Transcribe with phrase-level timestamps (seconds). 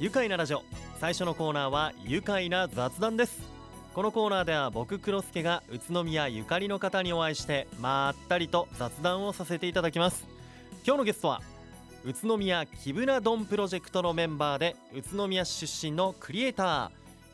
[0.00, 0.62] 愉快なラジオ。
[1.00, 3.42] 最初のコーナーは愉快な雑談です。
[3.96, 10.24] このコーナーでは僕黒助が宇都宮ゆかりの方にお会いしてまったりと雑談をさせていただきます。
[10.86, 11.42] 今日のゲストは
[12.04, 16.92] 宇都宮キブナドンプロジェクトのメンバーで宇都宮市出身のクリエイタ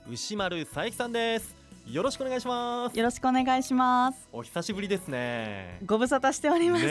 [0.08, 1.54] ー牛丸佐伯さんです。
[1.86, 2.96] よろしくお願いします。
[2.96, 4.26] よろしくお願いします。
[4.32, 5.80] お久しぶりですね。
[5.84, 6.90] ご無沙汰しております、ね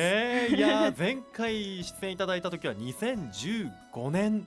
[0.51, 4.45] えいや 前回出演いただいた時は2015年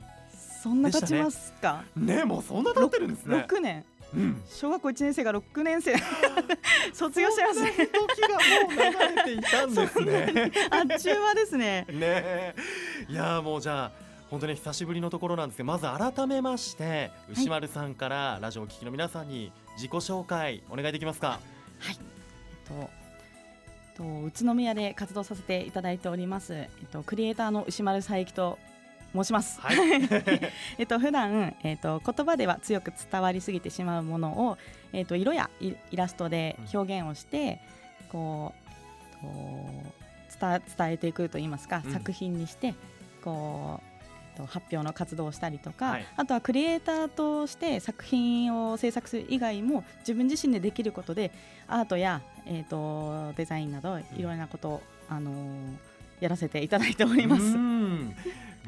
[0.62, 1.84] そんな経ちますか？
[1.96, 2.24] ね。
[2.24, 3.46] もうそんな経ってるんですね。
[3.48, 3.84] 6年。
[4.14, 4.42] うん。
[4.48, 5.94] 小学校1年生が6年生。
[6.92, 7.62] 卒業してます。
[7.62, 10.52] ね時がもう流れていたんですね。
[10.70, 11.86] あっちゅう間ですね。
[11.88, 12.54] ねえ。
[13.08, 13.90] いやもうじゃあ
[14.30, 21.38] 本当に久しぶりのところなんですけどまず改めまして牛丸さんからラジオをお聞きの皆さんに自己紹介お願いできますか？
[21.78, 21.98] はい。
[22.68, 22.90] えっと
[23.96, 28.58] と宇都宮で活動させていただいておりますえっとクリエイターの牛丸佐伯と
[29.16, 29.60] 申します。
[29.60, 29.76] はい。
[30.78, 34.58] えっと普段えっと言葉では強く伝わりすぎてしまうものを
[34.92, 37.60] えっと色やイイラストで表現をして、
[38.10, 38.52] こ
[39.22, 39.88] うえ
[40.34, 41.92] っと伝伝えていくといいますか、うん。
[41.92, 42.74] 作品にして
[43.22, 43.86] こう。
[44.38, 46.06] えっと発表の活動をしたりとか、はい。
[46.14, 51.30] あとはクリエイターとして作品を制作する以外も自分自身でできることで
[51.66, 57.42] アートや、えっとデザインなどいろいろなことを、あのーやらせていただいております。
[57.42, 58.14] うんね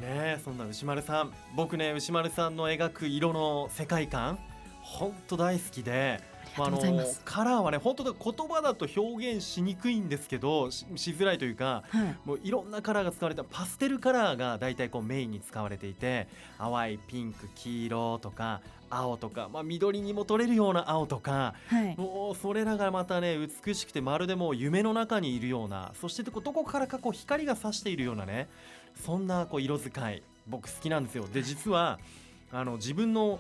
[0.01, 4.39] えそんな牛丸さん僕ね牛丸さんの描く色の世界観
[4.81, 6.21] 本当大好きで
[6.57, 7.21] ありがとうございます。
[7.25, 21.97] カラーはね本当だ言葉だと表現しにくいんですけどししづらいというかはいもういろんなカラーが使われたパステルカラーが大体こうメインに使われていて淡いピンク黄色とか青とか、まあ、緑にも取れるような青とかはい。
[21.97, 28.49] もうそれらがまたね美しくてまるでもう夢の中にいるようなそしてどこどこからかこう光が差しているようなね
[29.05, 31.27] そんなこう色使い僕好きなんですよ。
[31.33, 31.99] で実は
[32.51, 33.39] あの自分の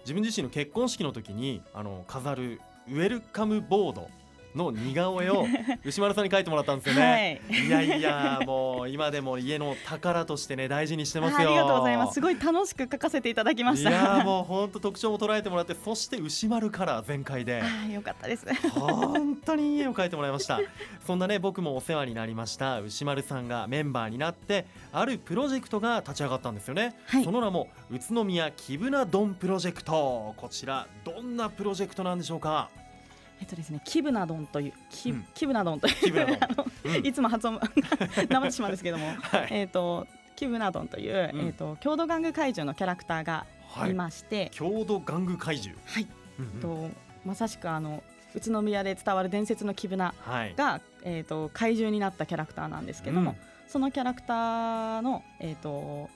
[0.00, 4.08] 自分自身の結婚式の時にあの飾るウェルカムボード
[4.58, 5.46] の似顔絵を
[5.84, 7.40] 牛丸さんに描いてもらったんですよね。
[7.48, 11.48] はいいやいやもう今でも家の宝としてね大事にしてますよ。
[11.48, 12.14] ありがとうございます。
[12.14, 13.90] すごい楽しく書かせていただきました。
[13.90, 18.44] いやもう本当特徴も捉えてもらってそして牛丸カラー全開であーよかったです。
[18.70, 20.60] 本当にいい絵を描いてもらいました
[21.06, 32.70] そんなね僕もお世話になりました牛丸さんがメンバーになってあるプロジェクトが立ち上がったんですよね、はいその名も宇都宮キブナドンプロジェクトこちらどんなプロジェクトなんでしょうか？
[33.40, 35.26] えっとですね、キブナドンというキ,、うん。
[35.34, 36.38] キブナドンという。
[37.04, 37.60] いつも発音
[38.28, 40.06] なまってしまうんですけども、 はい、えっと
[40.36, 41.46] キブナドンという、うん。
[41.46, 43.90] えっと郷土玩具怪獣のキャラクターがはい。
[43.90, 46.06] いまして、郷土玩具怪獣、はい、
[46.38, 46.90] うんと
[47.24, 48.02] まさしくあの
[48.34, 50.54] 宇都宮で伝わる伝説のキブナはい。
[50.56, 56.08] がえっと怪獣になったキャラクターなんですけども、そのキャラクターのえっと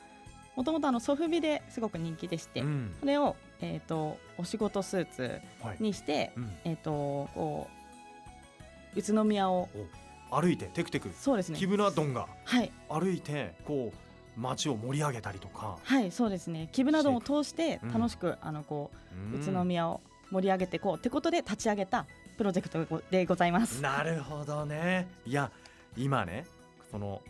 [0.57, 2.95] もともとあのソフビですごく人気でして、うん。
[3.01, 5.77] それをえっとお仕事スーツはい。
[5.81, 6.51] にして、うん。
[6.65, 7.69] えっ、とこ
[8.95, 9.69] う宇都宮を
[10.31, 11.11] お歩いてテクテク。
[11.19, 11.59] そうですね。
[11.59, 12.71] キブナドンがはい。
[12.89, 15.79] 歩いてこう街を盛り上げたりとか。
[15.83, 16.69] はいそうですね。
[16.73, 17.93] キブなどを通してうん。
[17.93, 18.91] 楽しく、あのこ
[19.35, 22.07] う宇都うん宮を盛り上げていこうってことで立ち上げた
[22.39, 23.83] プロジェクトでございます。
[23.83, 25.07] なるほどね。
[25.27, 25.51] いや
[25.97, 26.47] 今ね
[26.91, 27.21] その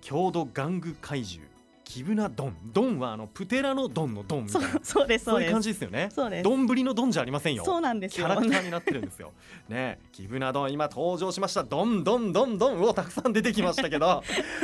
[0.00, 1.48] 郷土玩具怪獣
[1.84, 5.24] キブナドンドンはあのプテラのドンのドンみたそいうなそうです。
[5.26, 6.08] そういう感じですよね。
[6.12, 6.42] そうです。
[6.42, 7.64] どんぶりのドンじゃありませんよ。
[7.64, 8.26] そうなんですキよ。
[8.28, 9.32] ャラクターになってるんですよ。
[9.68, 11.64] ねキブナドン今登場しました。
[11.64, 14.22] ドンドンドンドンをたくさん出てきましたけど。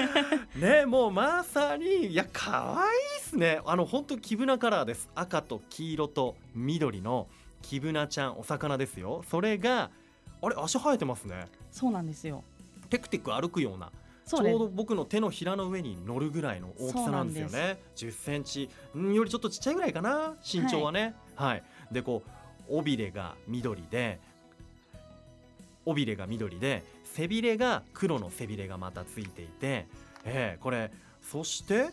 [0.57, 3.61] ねもうまさにいや可愛いですね。
[3.67, 5.09] あの本当キブナカラーです。
[5.15, 7.27] 赤と黄色と緑の
[7.63, 9.25] キブナちゃんお魚ですよ。
[9.29, 9.91] それが
[10.41, 11.47] あれ足生えてますね。
[11.71, 12.43] そうなんですよ。
[12.89, 13.91] テクテク歩くような
[14.29, 17.81] ちょうど僕の手のひらの上に乗るぐらいの大きさなんですよね。
[17.97, 21.15] 10センチんよりちょっとちっちゃいぐらいかな身長はね。
[21.35, 22.23] はい、でこ
[22.69, 24.21] う尾びれが緑で
[25.87, 29.87] 尾びれが緑で背びれが黒の背びれがまたついていて、
[30.25, 30.91] えーこれ
[31.23, 31.89] そして、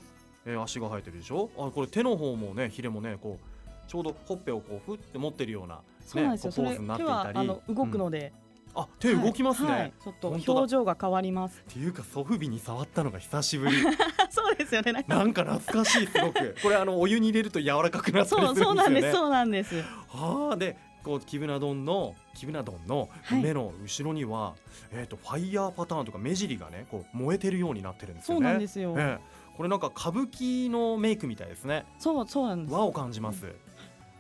[0.46, 1.50] えー足が生えてるでしょ？
[1.58, 6.52] あこれ手の方もねひれもねこうちょうどほっぺをこうふって持ってるような、ね、そうなんですよ。
[6.52, 7.16] ポーズになっていたり。
[7.16, 8.34] はあの動くうんので、
[8.76, 11.64] あ手動きますね、はいはいちょっと表情が変わります。
[11.70, 13.78] っていうかソフビに触ったのが久しぶり
[14.30, 14.92] そうですよね。
[14.92, 20.16] なんかなんか懐かしいすごく これあのお湯に入れると柔らかくなったりするんそうですよねそうなんですそうなんです。
[20.18, 24.56] はあでこうキブナ丼のキブナ丼のはい目の後ろには、
[24.92, 28.50] えっ、とファイヤーパターンとか目尻がねこう燃えてるようになってるんですそうよね。
[28.50, 28.96] なんですよ。
[28.98, 31.86] ええこれなんか歌舞伎のメイクみたいですね。
[31.98, 32.74] そうそうなんです。
[32.74, 33.56] 和を感じます。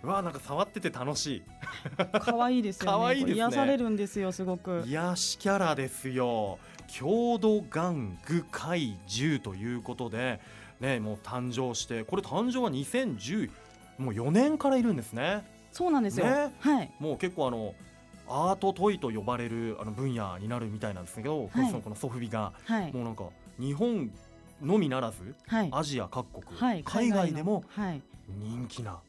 [0.05, 1.41] うわなんか触ってて楽し
[2.21, 2.97] 可愛いですよね。
[2.97, 3.35] 可愛いですね。
[3.37, 4.83] 癒されるんですよすごく。
[4.85, 4.89] い。
[4.91, 6.59] 癒しキャラですよ。
[6.87, 10.39] 郷土玩具怪獣ということで
[10.79, 13.49] ねもう誕生してこれ誕生は2014
[13.97, 15.43] もう4年からいるんですね。
[15.71, 16.53] そうなんですよ、ね。
[16.59, 16.91] はい。
[16.99, 17.73] もう結構あの
[18.27, 21.67] アートトイと呼ばれるあの分野になるみたいなんですけど、はい。
[21.67, 22.93] そのこのソフビがはい。
[22.93, 23.23] もうなんか
[23.59, 24.11] 日本
[24.61, 25.69] のみならずはい。
[25.71, 26.83] アジア各国、はい。
[26.83, 27.63] 海外でも
[28.27, 28.99] 人気な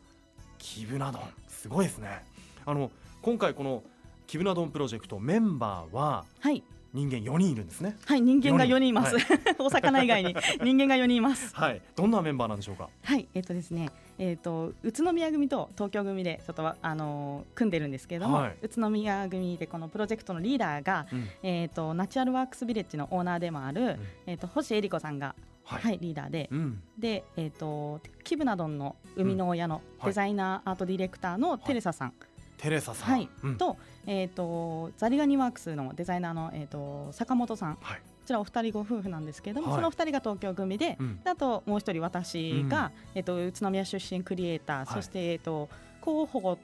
[0.75, 2.25] キブナ丼すごいですね。
[2.65, 2.91] あの
[3.23, 3.85] 今回この
[4.27, 6.63] キブナ丼プロジェクトメンバーははい。
[6.93, 7.97] 人間4人いるんですね。
[8.05, 8.89] はい人間が4人。
[8.89, 10.35] います、は お魚以外に。
[10.65, 11.55] 人間が4人います。
[11.55, 11.81] はい。
[11.95, 12.89] どんなメンバーなんでしょうか？
[13.05, 18.57] はいえっ、とですねえっ、と宇都宮組と東京組でちょっとわあのー組んでるんですけれども、はい。
[18.63, 25.37] 宇都宮組でこのプロジェクトのリーダーがうんえっ、とナチュラルワークスビレッジのオーナーでもある、えっ、と星恵里子さんが
[25.67, 26.83] はい、はい、リーダーで、うん。
[26.99, 30.07] で、えっ、と、キブナドンの生みの親のはい。
[30.07, 32.15] デザイナー、アートディレクターのテレサさん、
[32.59, 33.57] テレサさん、はい、うん。
[33.57, 33.77] と、
[34.07, 37.77] えっ、と、ザリガニワークスのデザイナーの、えっ、と、坂本さん。
[37.77, 38.03] こはい。
[38.27, 39.77] ちらお二人ご夫婦なんですけれども、はい。
[39.77, 41.21] その二人が東京組で、うん。
[41.23, 44.87] であともう一人私が、えっ、と、宇都宮出身クリエイター、はい。
[44.95, 45.69] そして、えっ、と、
[46.01, 46.59] 候補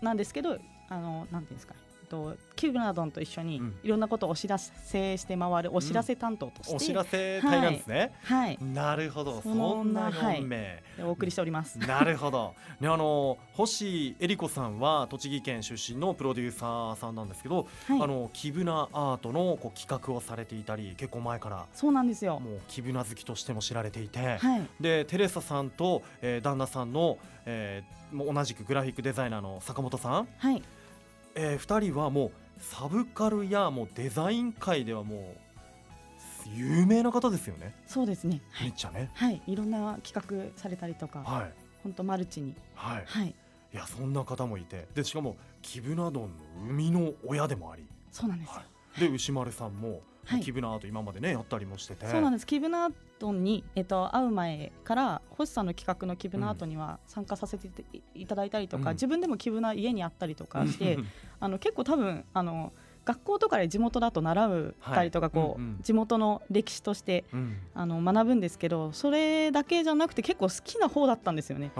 [0.00, 0.58] なんですけど、
[0.88, 1.74] あの、なんていうんですか。
[2.12, 3.76] と、キブナドンと一緒にうん。
[3.82, 9.36] いろんなことをお知らせして回るお知らせ担当として、お知らせ隊なんですね、はい、なるほど。
[9.36, 10.40] そそんんななはい。
[10.42, 11.78] 4名、お送りしております。
[11.78, 18.02] なるほど、ね、あの星恵里子さんは栃木県出身のプロデューサーさんなんですけど、はい。
[18.02, 21.66] あのキブナアートのこう企画をされていたり結構前から。
[21.72, 22.38] そうなんですよ。
[22.38, 24.66] もうキブナ好きとしても知られていて、はい。
[24.80, 30.62] でテレサさんと、えー旦那さんの、えーもう同じくグラフィックデザイナーの坂本さん、はい。
[31.34, 35.42] えー、2人はもうサブカルやもうデザイン界ではもう
[36.54, 38.40] 有名な方ですよね、そうですね。
[38.50, 38.68] はい。
[38.68, 39.10] めっちゃね。
[39.14, 39.40] はい。
[39.46, 41.52] いろんな企画されたりとか、はい
[41.82, 42.54] 本当マルチに。
[42.74, 43.28] はい、はい。
[43.28, 46.28] いやそんな方もいてでしかもキブナ丼の
[46.66, 48.54] 生みの親でもあり、そうなんですよ。
[48.54, 48.64] は
[48.98, 50.40] い、で牛丸さんも、はい。
[50.40, 52.06] キブナアート今までねやったりもしてて。
[52.06, 52.46] そうなんです。
[52.46, 57.68] キブナートにえっと会う前から星さんの企画のキブナートには参加させて
[58.14, 58.94] いただいたりとか、うん。
[58.94, 61.06] 自分でもキブナ家にあったりとかして、うん。
[61.40, 62.72] あの結構多分あの
[63.04, 65.32] 学校とかで地元だと習うたりとか、はい。
[65.32, 65.78] こう、うんうん。
[65.82, 67.56] 地元の歴史としてうん。
[67.74, 71.72] あの学ぶんですけど、それだけじゃなくて結構好きな方だったんですよね。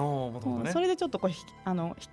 [0.64, 0.72] ね。
[0.72, 2.08] それでちょっとこうひあのひ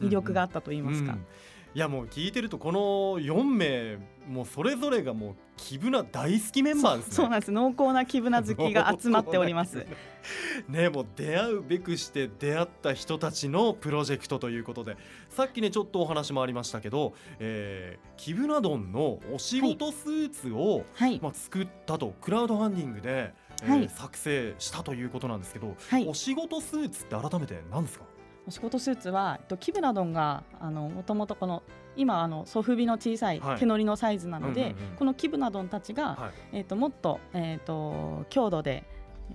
[0.00, 1.12] 魅力があったと言いますか。
[1.12, 1.26] うん
[1.72, 2.80] いやもう聞いてるとこの
[3.20, 7.14] 4名もうそれぞれがもうキブナ大好きメンバーですね。
[7.14, 7.52] そうなんです。
[7.52, 9.86] 濃厚なキブナ好きが集まっております。
[10.68, 14.96] ねもう出会うべくして出会った人たちのプロジェクトということで。
[15.28, 23.32] さっきねちょっとお話もありましたけど、えー、キブナドンのお仕事スーツを、はい、まあ、作ったとクラウドファンディングで、
[23.62, 23.88] えーはい。
[23.88, 26.06] 作成したということなんですけど、はい。
[26.08, 28.04] お仕事スーツって改めて何ですか？
[28.06, 28.09] お
[28.50, 31.62] 仕事スーツはえっとキブナドンがあのもともとこの
[31.96, 33.58] 今あのソフビの小さいはい。
[33.58, 34.96] 手乗りのサイズなので、うんうんうん。
[34.96, 36.58] このキブナドンたちが、はい。
[36.58, 38.84] えっともっとえっと強度で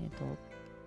[0.02, 0.24] えっと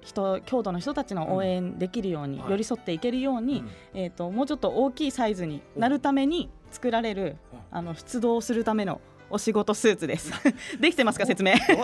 [0.00, 2.50] 人強度の人たちの応援できるように、はい。
[2.50, 4.00] 寄り添っていけるように、うん。
[4.00, 7.36] えっともうちょっと大きいサイズになるために作られる
[7.70, 10.32] あの出動するためのお仕事スーツです。
[10.80, 11.52] できてますか説明？
[11.56, 11.82] そういう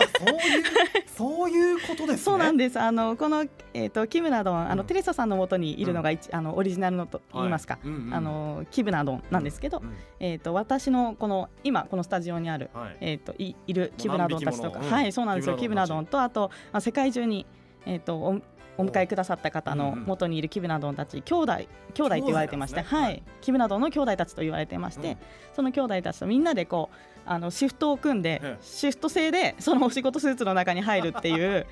[1.15, 2.17] そういうことですね。
[2.17, 2.79] そうなんです。
[2.79, 4.87] あのこのえっ、とキムナドン、あの、うん。
[4.87, 8.13] テレサさんの元にいるのが一、あのオリジナルのと言いますか、はいうんうん。
[8.13, 9.93] あのキムナドンなんですけど、うん。
[10.19, 12.97] えっ、と私のこの今このスタジオにあるはい。
[13.01, 15.55] えっ、といいるキムナドンたちとか、はいそうなんですよ。
[15.57, 17.45] キムナドンとあとまあ世界中に
[17.85, 18.41] えっ、とお
[18.77, 21.53] お迎えくださった方の元にいるキムナドンたち兄弟
[21.93, 22.83] 兄弟と言われてまして、ね。
[22.87, 25.17] はい、キムナドンの兄弟たちと言われてまして、うん。
[25.55, 28.63] その兄弟たちとみんなでこうあのシフトを組んで、ええ。
[28.63, 31.65] シフト制でそのお仕事スーツの中に入るっていう、はい、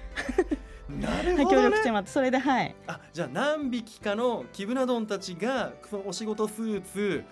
[1.02, 1.56] なるほど、ね。
[1.56, 2.76] 協力してもらってそれではい。
[2.88, 7.24] あじゃあ何匹かのキブナドンたちがそのお仕事スーツ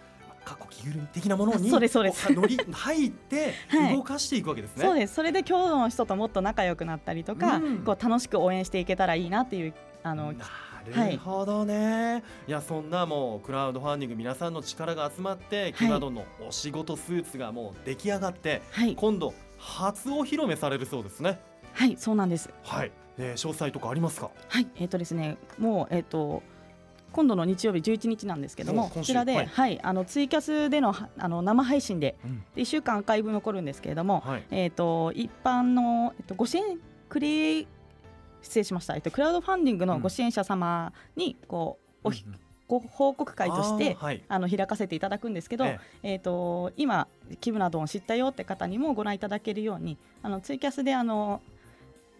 [0.43, 2.27] 過去着ぐるみ的なものにあ そうですそうです。
[2.27, 3.95] こ乗り入って はい。
[3.95, 4.83] 動かしていくわけですね。
[4.83, 5.15] そうです。
[5.15, 7.77] それで郷土の人ともっと仲良くなったりとか、うん。
[7.79, 10.39] こう楽しく応援していけたらいいなっていうあの、な
[11.11, 18.95] るほどね、い、やそんなもうクラウドファンディング皆さんの力が集まって、キブナドンのお仕事スーツがもう出来上がってはい。
[18.95, 21.39] 今度初お披露目されるそうですね。
[21.73, 22.49] はいそうなんです。
[22.63, 24.31] はい、えー詳細とかありますか？
[24.49, 26.41] はいえっ、とですねもうえっ、と
[27.13, 32.43] 今度の日曜日11日なんですけどもこちらで、ははいいあのツイキャスでのはあの生配信でうん。
[32.55, 34.43] 1週間アーカイブ残るんですけれども、はい。
[34.51, 37.67] えっ、と一般の、えっとご支援クリ
[38.41, 42.39] 失礼しました、えっと、クラウドファンディングのご支援者様にこう、おひうんうん。
[42.67, 44.23] ご報告会としてあーはい。
[44.29, 46.15] あの開かせていただくんですけど、ええ。
[46.15, 47.07] ー、と今、
[47.41, 51.41] キブナドンを知ったよって方にもご覧いただけるようにあのツイキャスであの、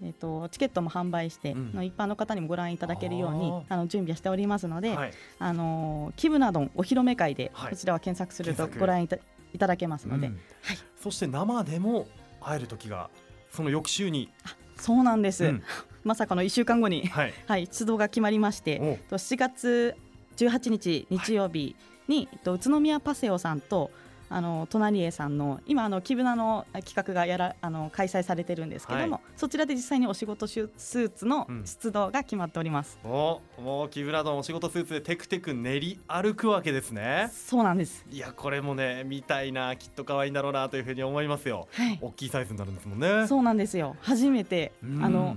[0.04, 1.86] えー、とチケットも販売して、うん。
[1.86, 5.14] 一般の方にもご覧いただけるようにああの準備はしておりますので、はい。
[5.40, 7.70] あのキブナドンお披露目会で、はい。
[7.72, 9.18] こちらは検索するとご覧いた
[9.54, 10.34] いただけますので、うん。
[10.64, 10.78] はい。
[11.02, 12.08] そして生でも
[12.42, 13.10] 会える時が
[13.52, 14.30] その翌週に。
[14.76, 15.64] そうなんです、うん。
[16.04, 17.34] まさかの1週間後に、はい。
[17.46, 19.96] はい、出動が決まりまして、おえっと7月
[20.38, 21.76] 18日日曜日
[22.08, 23.92] に、えっと宇都宮パセオさんと
[24.34, 37.30] あの隣江さんの今あのキブナの企画がやらあの開催されてるんですけども、はそちらで実際にお仕事スーツのうん出動が決まっております、おもう木村のお仕事スーツでテクテク練り歩くわけですね。
[37.34, 38.06] そうなんです。
[38.10, 41.68] いやこれもね見たいなきっと可愛いんだろうなというふうに思いますよ。
[41.74, 42.00] はい。
[42.02, 43.28] 大きいサイズになるんですもんね。
[43.28, 43.98] そうなんですよ。
[44.00, 45.04] 初めてうん。
[45.04, 45.36] あの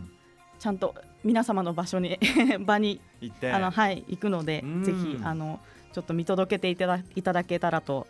[0.60, 2.18] ちゃんと皆様の場所に
[2.64, 3.50] 場に行って。
[3.50, 4.84] あのはい行くのでうん。
[4.84, 5.58] ぜひあの
[5.92, 8.08] ちょっと見届けていただいただけたらと、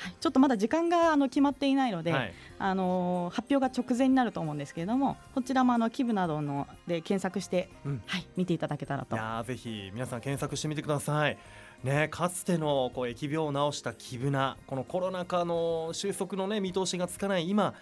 [0.00, 2.32] はい、ちょっとまだ時間があの決まっていないので、はい。
[2.58, 8.02] あの発表が直前になると思うんですけれどもこちらもあのキブなどので検索して、うん。
[8.06, 9.16] はい、見ていただけたらと。
[9.16, 11.38] いやーぜひ皆さん検索してみてください。
[11.84, 17.72] ね、かつてのこう疫病を治したキブナこのコロナ禍の収束の、ね、見通しがつかない今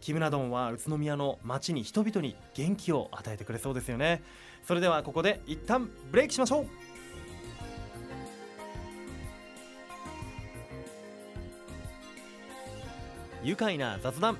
[0.00, 4.22] キブナ丼は宇都宮の街に人々に元気を与えてくれそうですよね。
[4.66, 6.66] それではここで一旦ブレイクしましょう
[13.44, 14.38] 愉快な雑談。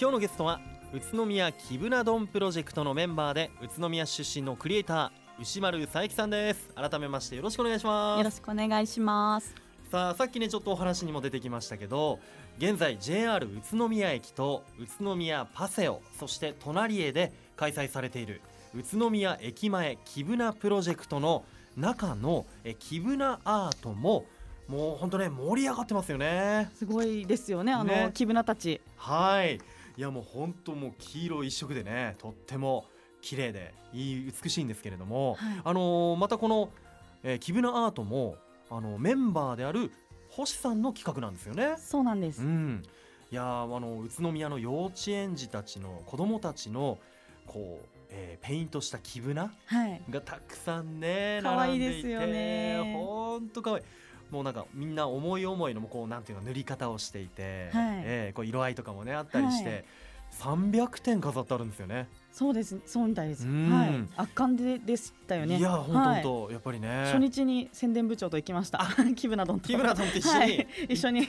[0.00, 0.60] 今日のゲストは
[0.92, 6.68] 宇都宮キブナ丼プロジェクトのメンバーで宇都宮出身のクリエイター牛丸佐伯さんです。
[6.74, 8.18] 改めましてよろしくお願いします。
[8.18, 9.54] よろしくお願いします。
[9.92, 12.18] さあさっきねちょっとお話にも出てきましたけど
[12.58, 18.40] 現在 JR 宇都宮駅と宇都宮パセオそして隣へで開催されている
[18.74, 21.44] 宇都宮駅前キブナプロジェクトの
[21.76, 24.26] 中のえキブナアートも
[24.70, 28.80] もう本当ね盛り上がってますよねすごいですよねあのねキブナたち。
[28.96, 29.56] はい
[29.96, 32.86] いやもう本当もう黄色一色でねとっても
[33.20, 36.70] 綺麗でいい美しいんですけれども、はいあのーまたこの、
[37.22, 38.36] えーキブナアートも
[38.70, 39.90] あのメンバーである
[40.30, 41.74] 星さんの企画なんですよね。
[41.76, 42.40] そうなんです。
[42.40, 42.82] うん、
[43.32, 46.98] いやーあの宇都宮の幼稚園児たちの子供たちの
[47.46, 50.00] こう、えーペイントしたキブナはい。
[50.08, 53.84] がたくさんね可愛い並んでいてですよねほんと可愛い
[54.30, 59.84] もうなんかみんな思い思いのこうなんていうの塗り方をしていて、はいえーこう色合いとかもねあったりして、
[60.38, 62.08] 300点飾ってあるんですよね。
[62.32, 63.46] そうですそうみたいです。
[63.46, 63.90] うんはい。
[64.16, 65.58] 圧巻ででしたよね。
[65.58, 68.86] いやほんとはいやっぱりね初日に宣伝部長と行きました。
[69.16, 69.66] キブナドンと。
[69.66, 71.26] キブナ丼と一緒に、はい、一緒に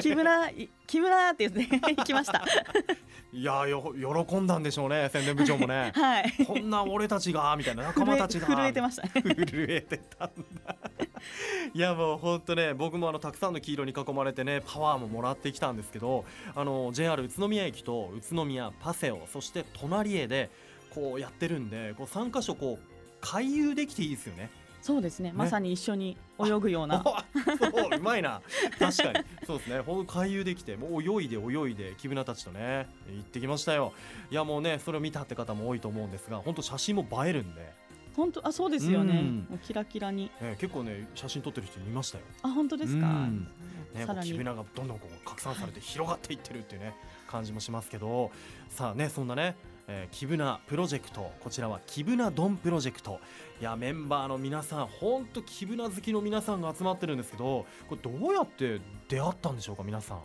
[0.00, 0.50] キブナ
[0.86, 2.42] キブナって言って行きました。
[3.32, 3.94] いやよ
[4.26, 6.32] 喜んだんでしょうね宣伝部長もね はい。
[6.46, 9.10] こんな俺たちがみたいな仲間たちが震えてましたね。
[9.46, 10.30] 震えてたん
[10.64, 10.76] だ
[11.74, 16.24] いやもう本当ね僕もあのたくさんの黄色に囲まれてねパワーももらってきたんですけど
[16.54, 20.50] あの JR 宇都宮駅と宇都宮パセオそして隣へで
[20.90, 24.50] こうやってるんでこう3箇所こう回遊できていいですよね。
[24.82, 25.32] そうですね。
[25.32, 27.04] まさに一緒に泳ぐような。
[27.04, 28.42] そううまいな
[28.80, 33.92] 確かにそうですねほんと回遊できてもう泳いで泳いでキブナたちとね行ってきましたよ
[34.30, 37.72] いやもうねそれを見たって方も多いと思うんですが本当写真も映えるんで、
[38.16, 39.60] 本当あそうですよねうん。
[39.62, 40.30] キラキラに。
[40.40, 43.06] ね、結構ね写真撮ってる人見ましたよあ本当ですか？
[43.06, 43.48] うん。
[43.94, 46.94] ね、こうキブナがどんどんこう拡散されて広がっていってるっていうね
[47.26, 48.30] 感じもしますけど
[48.68, 49.54] さあねそんなね、
[49.86, 53.20] えーキブナプロジェクトこちらはキブナドンプロジェクト
[53.60, 60.20] いやメンバーの皆さん本当キブナ好きの皆さんが集まってるんですけどこれどうやって出会ったんでしょうか皆さん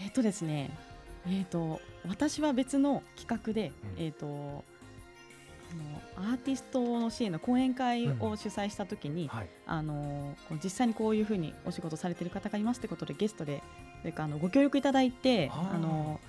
[0.00, 0.70] えっ、とですね。
[1.26, 4.64] えっ、と私は別の企画で、うんえっ、と。
[6.16, 9.48] あのアーティストの支援の講演会を主催したときに、はい。
[9.66, 13.62] あの実際にこういうふうにお仕事されてる方がいますってことでゲストで
[14.00, 16.20] それからあのご協力いただいてあの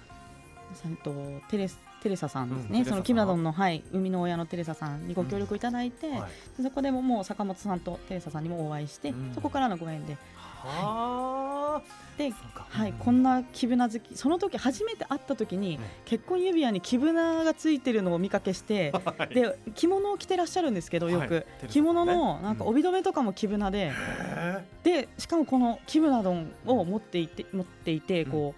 [1.03, 1.13] と
[1.49, 6.61] テレステレサさんですね、うんそのキムラドンの、はい、生みの親のテレサさんにご協力いただいて、はい。
[6.61, 9.31] そこでももう坂本さんとテレサさんにもお会いして、うん。
[9.33, 10.17] そこからのご縁で。
[10.35, 10.63] はあ。
[10.63, 12.65] で、そうか。
[12.69, 12.97] はいうん。
[12.97, 15.83] こんなキブナ好きその時初めて会った時に、うん。
[16.05, 19.33] 結婚指輪にキブナがついてるのを見かけして はい。
[19.33, 21.45] で着物を着てらっしゃるんですけどよく、はい。
[21.69, 23.91] 着物のなんかうん帯留めとかもキブナで。
[23.93, 28.31] へでしかもこのキブナ丼を持っていて持っていてうん。
[28.31, 28.55] こ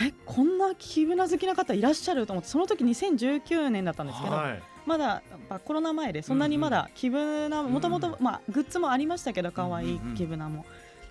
[0.00, 4.62] う、えこんなキブナ好きな方いらっしゃると思ってその時2019年だったんーですけど、はい。
[4.86, 5.22] まだ
[5.64, 10.14] コロナ前でそんなにまだキブナんもともとまあグッズもありましたけど可愛いうんうんうん。
[10.14, 10.64] キブナも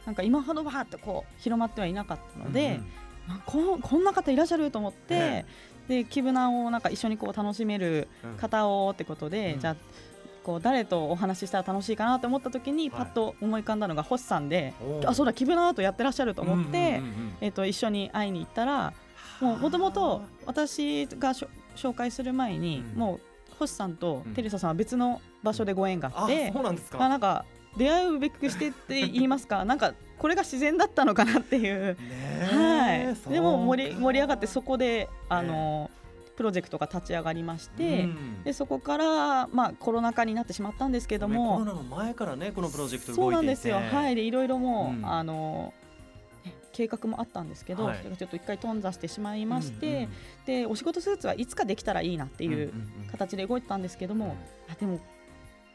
[0.05, 2.86] なんか今ほどわーってこう広まってはいなかったので、うん
[3.25, 5.45] あここんな方いらっしゃると思って、え
[5.88, 9.75] でキブナをなんか一緒にこう楽しめるうん方をってことで、うんじゃあ
[10.43, 13.00] こう誰とお話ししたら楽しいかなと思った時にはい。
[13.05, 15.10] パッと思い浮かんだのが星さんで、おー。
[15.10, 17.33] あそうだキブナアートやってらっしゃると思って、うんうんうんうん。
[17.39, 18.91] えっと一緒に会いに行ったら
[19.39, 21.33] もともと私が
[21.75, 23.00] 紹介する前に、うん。
[23.00, 23.22] もう
[23.57, 24.33] 星さんとうん。
[24.33, 26.98] テレサさんは別の場所でご縁がああって、そうなんですか。
[26.98, 27.45] まあなんか
[27.77, 31.98] 出会うべくしてって言いますか なんかこれが自然だったのかなっていう。
[31.98, 31.98] ね
[32.51, 35.89] はい、でも盛りか盛り上がってそこであの、
[36.36, 38.44] プロジェクトが立ち上がりまして、うん。
[38.44, 43.46] でそこから、まあ、コロナ禍になってしまったんですけどねコも、ロナの前からねこのプロジェクトそう動いていて。
[43.48, 45.06] なんですよ、はい、でいろいろもう、うん。
[45.06, 45.74] あの
[46.46, 47.98] ね計画もあったんですけど、はい。
[47.98, 50.10] それがちょっと一回頓挫してしまいまして、うんうん
[50.46, 52.62] でお仕事スーツはいつかできたらいいなっていううん
[53.03, 54.32] うん形で動いてたんですけども、うん
[54.72, 55.00] あでも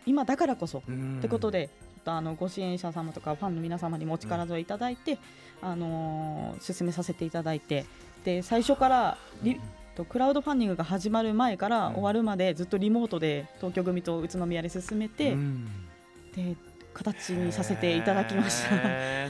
[0.07, 1.71] 今だからこそうんってことで、
[2.08, 5.18] とあのご支援者様とかファンの皆様にもお力添えいただいて、
[5.60, 7.84] あのー進めさせていただいて
[8.24, 9.60] で最初からリ
[9.94, 11.94] とクラウドファンディングが始まる前からうん。
[11.94, 15.68] 終わるまでずっとリモートで東京組と宇都宮で進めて、うん。
[16.34, 16.56] で
[16.94, 18.70] 形にさせていただきました。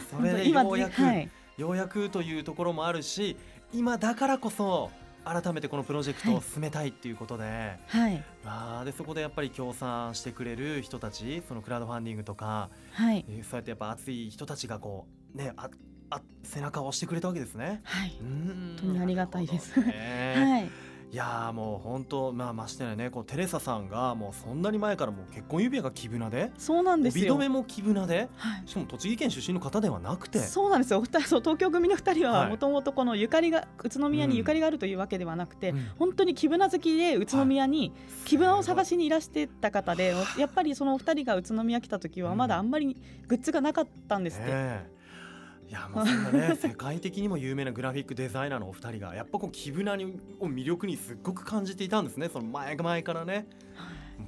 [0.17, 3.37] それで今ようやく、はい、ようやくというところもあるし
[3.73, 4.91] 今だからこそ
[5.29, 15.69] 改めてこのプロジェクトを進めたいっていうことで,、はい、あーでそこでやっぱり協賛してくれる人たちそのクラウドファンディングとか、はい、えーそうやってやっぱ熱い人たちがこうねあ
[16.11, 17.81] あ背中を押してくれたわけですね。
[17.85, 19.79] はい、本当にありがたいです。
[19.81, 20.71] ね、 はい、
[21.11, 27.35] いやーもう本当まあましてやねこうテレサさんがもうそんなに前からもう結婚指輪がキブナでそうなんですよ。
[27.35, 28.69] 帯留めもキブナではい。
[28.69, 30.39] しかも栃木県出身の方ではなくて。
[30.41, 30.99] そうなんですよ。
[30.99, 32.51] お二人 そう東京組の二人ははい。
[32.51, 35.87] もともとこのゆかりが宇都宮にゆかりがあるというわけではなくて、うん。
[35.99, 37.95] 本当にキブナ好きで宇都宮に
[38.27, 44.49] キブナを探しにいらしてた方で、やっぱりそのお二人が宇都宮来た時はまだあんまりグッズがなかったんですって。
[44.49, 44.98] ねえ
[45.69, 52.29] いやもうそんなね 世界的にも有名なグラフィックデザイナーのお二人がやっぱこうキブナにを魅力にすっごく感じていたんですね。
[52.29, 53.47] その前前からね。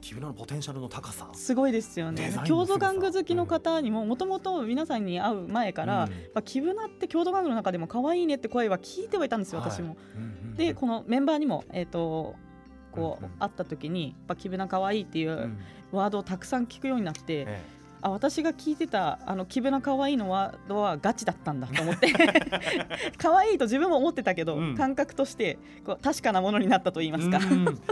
[0.01, 1.29] キブナのポテンシャルの高さ。
[1.33, 2.33] すごいですよね。
[2.47, 6.11] 郷土玩具好きの方にももともと皆さんに会う前から、うん。
[6.11, 9.71] やっぱキブナって郷土玩具の中でも可愛いねって声は聞いてはいたんですよ、はい。
[9.71, 9.97] 私も。
[10.17, 12.35] うんうんでこのメンバーにもえっ、と
[12.93, 13.39] こう、うんうん。
[13.39, 15.59] 会った時にやっぱキブナ可愛いっていううん。
[15.93, 17.63] ワードをたくさん聞くようになって、え
[18.03, 22.13] あ私が聞いてたあのキブナ可愛いのワードはガチだったんだと思って
[23.19, 27.39] 可愛いと自分も思ってたけど、うん感覚としてこう確かなものになったと言いえますか。
[27.39, 27.79] うん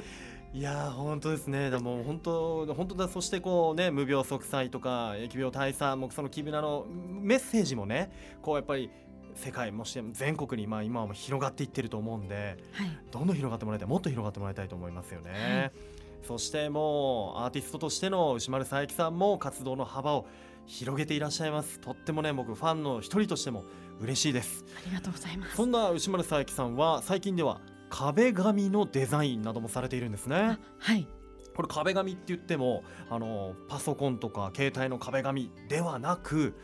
[0.55, 1.69] いやー本当ですね。
[1.69, 8.91] でも本当本当だそしてこうね無病息災とか疫病退散もそのキブナのメッセージもねこうやっぱり
[9.35, 12.57] 世界もして全国にまあ今は広がっていってると思うんで。
[12.73, 15.98] はいどんどん広がってもらいたいもっと広がってもらいたいと思いますよね、はい
[16.29, 20.27] そしてもうアーティストとしての牛丸佐伯さんも活動の幅を
[20.67, 21.81] 広げていらっしゃいます。
[21.81, 23.65] とってもね僕ファンの一人としても
[23.99, 24.63] 嬉しいです。
[24.77, 25.57] ありがとうございます。
[25.57, 30.37] そんな牛丸佐伯さんは最近では壁紙のデザインなどもされているんですね。
[30.37, 31.09] あはい。
[31.57, 36.55] これ壁紙って言ってもあのパソコンとか携帯の壁紙ではなく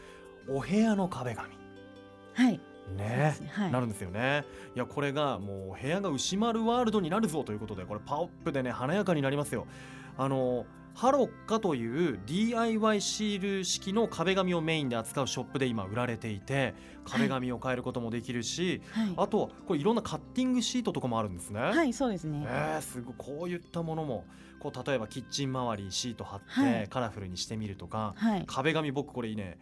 [0.46, 1.48] お部屋の壁紙。
[2.35, 3.73] はいねはい。
[3.73, 4.44] なるんですよね。
[4.75, 9.66] いやこれがもう部屋が牛丸ワールドになるぞということでこれパワーアップでね華やかになりますよ。
[10.16, 16.73] あのハロッカという DIY シール式の壁紙をメインで扱うショップで今売られていて
[17.05, 19.14] 壁紙を変えることもできるし、はい。
[19.16, 22.47] あとはこれいろんなカッティングシートとかもあるんですね、はいそうですね。
[22.49, 24.25] えー、すごいこういったものも
[24.61, 26.88] こう例えばキッチン周りにシート貼って、はい。
[26.88, 28.44] カラフルにしてみるとかはい。
[28.47, 29.59] 壁紙僕これいいね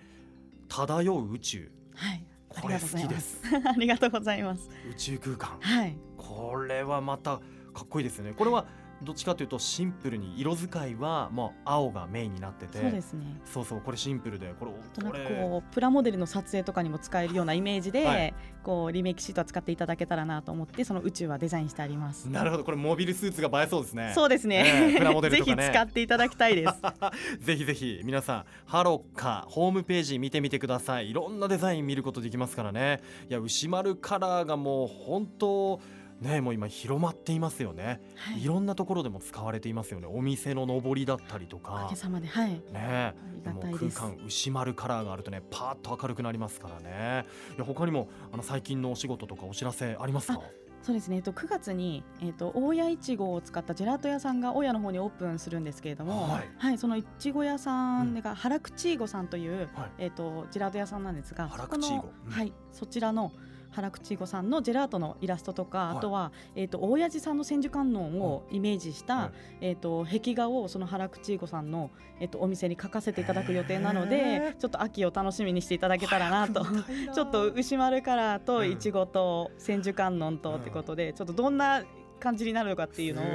[0.69, 1.73] 漂う宇宙。
[1.95, 2.25] はい
[2.61, 3.41] これ好きです。
[3.65, 4.69] ありがとうございます。
[4.91, 5.59] 宇宙空間。
[5.61, 5.97] はい。
[6.17, 7.41] これはまた
[7.73, 8.33] かっこいいですよね。
[8.33, 8.67] これは
[9.03, 13.41] どっちかというとシンプルに色使いはもう青がメインになっててそうですね。
[13.45, 14.73] そうそうこれシンプルでこれ
[15.05, 22.29] これこうプラモデルの撮影とかにも使えるようなイメージで、はいこうリメイクシートは使っていただけたらなと思ってその宇宙はデザインしてあります。
[22.29, 24.63] なるほどこれモビルスーツが映えそうですねそうですね。
[24.63, 26.75] ねえプラモデルとかね ぜひ使っていただきたいです。
[27.45, 35.81] ぜひぜひ皆さんハロッカホームページ見てみてくださいいろんなデザイン見ることできますからねいや牛丸カラーがもう本当
[36.23, 38.43] ねもう今広まっていますよね、はい。
[38.43, 40.07] い、ろんなところでも使われていますよね。
[40.11, 42.63] お店の上りだったりとおかかげさまではい。
[42.73, 43.15] ね。
[43.45, 47.27] も空間牛丸カラーがあるとねパーッと明るくなりますからね。
[47.57, 50.41] いや他にもあの最近のお仕事とかお知らせありますか？
[50.83, 51.17] そうですね。
[51.17, 56.79] えっと9月にえっと大谷いちごを使ったジェラート屋さんが大谷の方にオープンするんですけれども、はい。
[56.79, 59.91] そのいちご屋さんが原口いごさんという、はい。
[59.99, 62.13] えっとジェラート屋さんなんですが、原口いご。
[62.27, 62.33] うん。
[62.33, 63.33] はいそちらの
[63.73, 65.97] 原口いごさんのジェラートのイラストとか、はい。
[65.99, 69.33] あとはえっと大谷寺さんの千手観音をイメージした、はい。
[69.61, 76.65] えっと壁画をその原口いごさんのえっとお店に描かせていただく予定なのへでー、ちょっと秋を楽しみにしていただけたらなと。
[77.15, 78.45] ちょっと牛丸カラーうん。
[78.45, 81.83] といちごと千手観音とってことで、ちょっとどんな
[82.23, 83.27] 感じになるのかっていうのを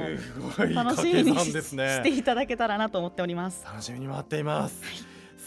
[0.74, 3.64] 楽しみにしていただけたらなと思っております。
[3.64, 4.82] 楽しみに待っています、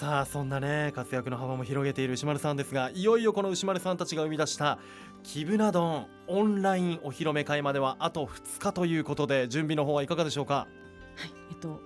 [0.01, 4.79] さあそんなね活躍の幅も広げている牛丸さんですがいよいよこの牛丸さんたちが生み出した
[5.21, 10.55] キブナ丼オンラインお披露目会まではあと2日ということで準備の方はいかがでしょうか？
[10.55, 10.67] は
[11.27, 11.79] い、えっと、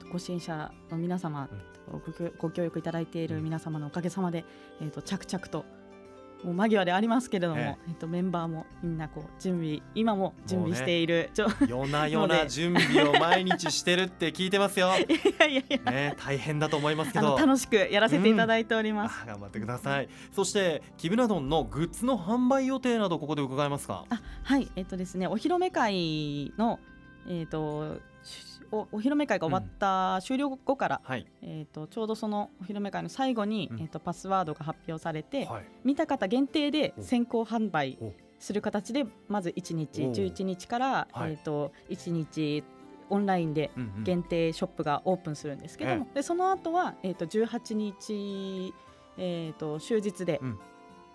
[0.00, 1.48] えっとご支援者の皆様、
[1.92, 4.44] ご協ご協力いただいている皆様のおかげさまで、
[4.80, 5.64] えっと着々と
[6.44, 14.88] もう間際でありますけれども、ええっとメンバーもみんなこう準備今も準備している、ちょ夜な夜な 準備を毎日してるって聞いてますよ。
[14.88, 14.90] い
[15.38, 17.36] やいやいや、ね、大変だと思いますけど。
[17.36, 19.20] 楽しくやらせていただいております。
[19.22, 20.08] あ頑張ってください。
[20.32, 24.04] そしてキブナドンのグッズの販売予定などここで伺えますか？
[24.10, 26.80] あはいえっ、とですねお披露目会の
[27.28, 31.26] えっ、としおお披露目会が終わった終了後から、はい。
[31.42, 33.80] えー、とちょうどそのお披露目会の最後に、うん。
[33.80, 35.64] えー、とパスワードが発表されて、はい。
[35.84, 37.02] 見た方限定でお。
[37.02, 40.12] 先行販売おする形でまず1日お。
[40.12, 41.32] 11日から、はい。
[41.32, 42.64] えー、と1日
[43.10, 44.04] オンラインでうんうん。
[44.04, 48.72] 限定ショップがオープンするんですけども、でその後は、えー、と18日、
[49.18, 50.58] えー、と終日で、うん。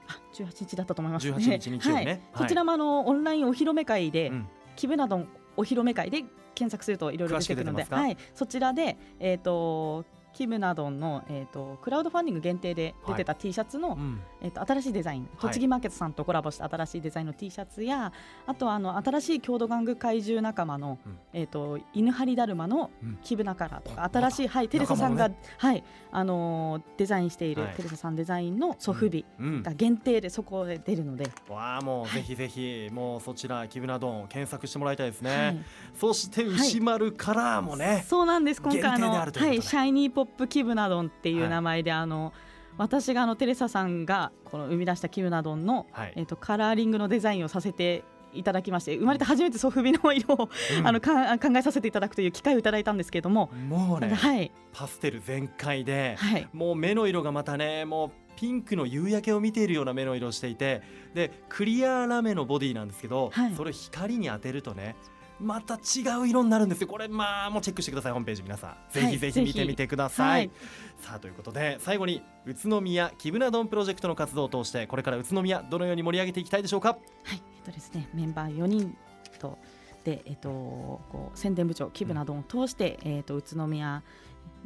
[0.08, 1.36] あ18日だったと思いますね。
[1.36, 2.06] 18日日ね。
[2.06, 4.48] はい、こちらもあのオンラインお披露目会で、うん。
[4.76, 6.24] キブなどんお披露目会で
[6.58, 10.06] 検索するといろいろ出てくるので、はい、そちらで、えー、と
[10.38, 14.21] キブなどんの、えー、とクラウドファンディング限定で出てた T シャツの、うん。
[14.39, 18.13] えー、と新しいデザイン、栃木マーケットさんとコラボした新しいデザインの T シャツや
[18.45, 21.17] あとはあの新しい郷土玩具怪獣仲間の、うん。
[21.34, 23.17] えー、と犬張りだるまのうん。
[23.23, 27.73] キブナカラーとか、あ新しい、はい、テレサさんが、仲はいあのーデザインしている、はい。
[27.73, 29.63] テレサさんデザインのソフビうん。
[29.63, 32.12] が限定でそこで出るので、わあもうはい。
[32.12, 35.58] ぜひぜひもうそちらキブナドン検索してもらいたいですね、はい。
[35.95, 41.44] そして牛丸カラーもね、そうなんです今回あのはいシャイニーポップキブナドンっていはい。
[41.46, 42.34] う名前で、あの
[42.78, 46.13] 私があのテレサさんがこの生み出したキブナドンの、はい。
[46.16, 50.88] えっとカラーリングのデザインをさせていただきまして生まれて初めてソフビの色を、うん。
[50.88, 54.52] あのか考えさせていただくという機会をいただいたんですけれども、もうね、はい。
[54.74, 56.48] パステル全開で、はい。
[56.54, 60.84] もう目の色がまたねもうピンクの夕焼けを見ているような目の色をしていて
[61.16, 63.56] でクリアラメのボディなんですけど、はい。
[63.56, 64.96] それを光に当てるとね
[65.39, 66.88] また違う色になるんですよ。
[66.88, 68.12] これまあもうチェックしてください。
[68.12, 68.76] ホームページ皆さん。
[68.91, 70.52] ぜひぜひ見てみてください、はい。
[71.00, 76.89] さあということで最後に宇都宮キブナドンプロジェクトの活動を通してこれから宇都宮どのように盛り上げていきたいでしょうか？
[76.89, 77.00] はい、
[77.34, 78.97] えっとですね、メンバー4人
[79.39, 79.58] と
[80.04, 84.04] で、えっと、こう宣伝部長キブなどを通して、えっと宇都宮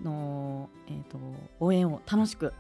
[0.02, 1.18] の、えっと
[1.60, 2.54] 応援を楽しく、うん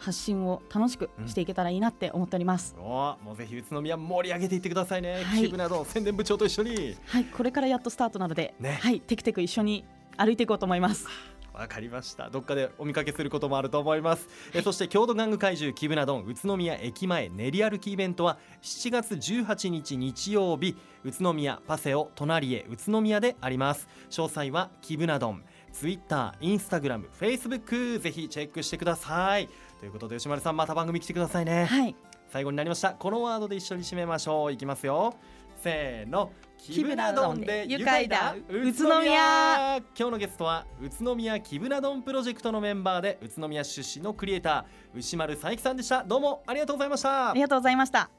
[0.00, 2.74] 発信を楽しくしていけたらいいなって思っております。
[2.78, 5.42] おもうぜひ宇都宮盛り上げていってくださいね、はい。
[5.42, 6.96] キブナドン宣伝部長と一緒に。
[7.06, 8.78] はい、これからやっとスタートなので、ね。
[8.82, 9.84] はい、テクテク一緒に
[10.16, 11.06] 歩いていこうと思います。
[11.52, 12.30] わかりました。
[12.30, 20.76] どっかでお見かけすることもあると思います、えそして郷土玩具怪獣キブナドン宇都宮駅前練り歩きイベントは7月18日日曜日。
[21.04, 23.88] 宇都宮パセオ隣へ宇都宮であります。
[24.10, 27.98] 詳細はキブナドンツイッター、インスタグラム、フェイスブック。
[27.98, 29.48] ぜひチェックしてください
[29.80, 31.96] ということで吉丸さんまた番組来てくださいね、はい、
[32.28, 32.92] 最後になりました。
[32.92, 34.52] このワードで一緒に締めましょう。
[34.52, 35.14] いきますよ。
[35.62, 36.30] せーの。
[36.58, 39.78] キブナドンで愉快だ宇都宮。
[39.78, 46.04] 今日のゲストは宇都宮キブナドンプロジェクトのメンバーで宇都宮出身のクリエイター牛丸佐伯さんでした。
[46.04, 47.30] どうもありがとうございました。
[47.30, 48.10] ありがとうございました。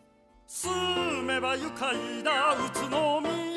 [0.47, 3.50] 住めば愉快だ宇都宮